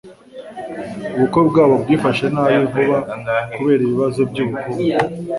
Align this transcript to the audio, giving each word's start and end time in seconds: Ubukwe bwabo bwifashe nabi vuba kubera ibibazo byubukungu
Ubukwe 1.15 1.39
bwabo 1.49 1.75
bwifashe 1.83 2.25
nabi 2.33 2.57
vuba 2.71 2.97
kubera 3.53 3.81
ibibazo 3.83 4.19
byubukungu 4.31 4.95